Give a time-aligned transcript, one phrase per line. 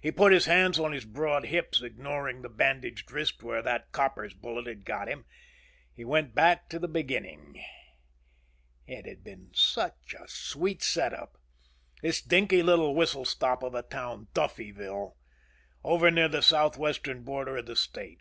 [0.00, 4.32] He put his hands on his broad hips, ignoring the bandaged wrist where that copper's
[4.32, 5.24] bullet had got him.
[5.92, 7.60] He went back to the beginning.
[8.86, 11.36] It had been such a sweet set up.
[12.00, 14.28] This dinky little whistle stop of a town.
[14.34, 15.16] Duffyville.
[15.82, 18.20] Over near the southwestern border of the state.